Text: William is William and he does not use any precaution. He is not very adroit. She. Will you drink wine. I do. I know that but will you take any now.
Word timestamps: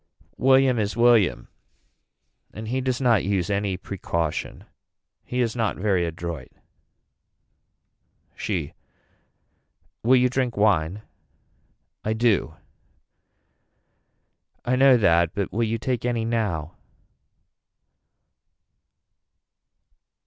William 0.39 0.79
is 0.79 0.97
William 0.97 1.47
and 2.55 2.69
he 2.69 2.81
does 2.81 2.99
not 2.99 3.23
use 3.23 3.51
any 3.51 3.77
precaution. 3.77 4.63
He 5.23 5.41
is 5.41 5.55
not 5.55 5.77
very 5.77 6.05
adroit. 6.07 6.51
She. 8.35 8.73
Will 10.01 10.15
you 10.15 10.27
drink 10.27 10.57
wine. 10.57 11.03
I 12.03 12.13
do. 12.13 12.55
I 14.65 14.75
know 14.75 14.97
that 14.97 15.35
but 15.35 15.53
will 15.53 15.65
you 15.65 15.77
take 15.77 16.03
any 16.03 16.25
now. 16.25 16.73